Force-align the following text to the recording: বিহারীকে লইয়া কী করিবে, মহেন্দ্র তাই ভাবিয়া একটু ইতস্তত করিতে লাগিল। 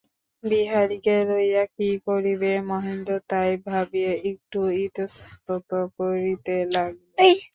বিহারীকে 0.43 1.15
লইয়া 1.29 1.63
কী 1.75 1.89
করিবে, 2.07 2.51
মহেন্দ্র 2.69 3.11
তাই 3.29 3.51
ভাবিয়া 3.67 4.13
একটু 4.31 4.59
ইতস্তত 4.83 5.69
করিতে 5.97 6.55
লাগিল। 6.73 7.09